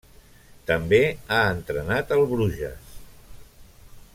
[0.69, 1.01] També
[1.35, 2.97] ha entrenat al Bruges.